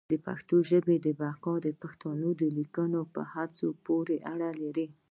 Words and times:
د 0.11 0.13
پښتو 0.27 0.55
ژبي 0.69 0.97
بقا 1.19 1.53
د 1.65 1.67
پښتنو 1.81 2.29
لیکوالانو 2.57 3.01
په 3.13 3.21
هڅو 3.33 3.67
پوري 3.85 4.17
اړه 4.33 4.49
لري. 4.61 4.87